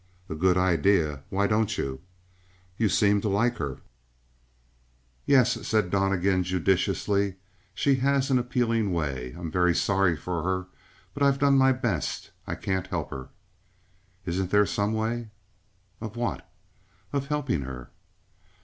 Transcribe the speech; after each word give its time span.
"A 0.29 0.33
good 0.33 0.57
idea. 0.57 1.21
Why 1.29 1.45
don't 1.45 1.77
you?" 1.77 2.01
"You 2.75 2.89
seem 2.89 3.21
to 3.21 3.29
like 3.29 3.57
her?" 3.57 3.81
"Yes," 5.27 5.67
said 5.67 5.91
Donnegan 5.91 6.41
judiciously. 6.43 7.35
"She 7.75 7.97
has 7.97 8.31
an 8.31 8.39
appealing 8.39 8.93
way; 8.93 9.35
I'm 9.37 9.51
very 9.51 9.75
sorry 9.75 10.17
for 10.17 10.41
her. 10.41 10.65
But 11.13 11.21
I've 11.21 11.37
done 11.37 11.55
my 11.55 11.71
best; 11.71 12.31
I 12.47 12.55
can't 12.55 12.87
help 12.87 13.11
her." 13.11 13.29
"Isn't 14.25 14.49
there 14.49 14.65
some 14.65 14.93
way?" 14.93 15.29
"Of 16.01 16.15
what?" 16.15 16.49
"Of 17.13 17.27
helping 17.27 17.61
her." 17.61 17.91